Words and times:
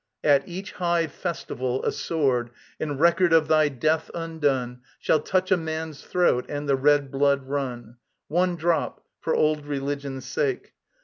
At 0.23 0.47
each 0.47 0.71
high 0.71 1.05
festival, 1.05 1.85
A 1.85 1.91
sword, 1.91 2.49
in 2.79 2.97
record 2.97 3.31
of 3.33 3.47
thy 3.47 3.69
death 3.69 4.09
undone, 4.15 4.81
Shall 4.97 5.19
touch 5.19 5.51
a 5.51 5.57
man's 5.57 6.01
throat, 6.03 6.47
and 6.49 6.67
the 6.67 6.75
red 6.75 7.11
blood 7.11 7.43
run 7.43 7.97
One 8.27 8.55
drop, 8.55 9.05
for 9.19 9.35
old 9.35 9.67
religion's 9.67 10.25
sake. 10.25 10.73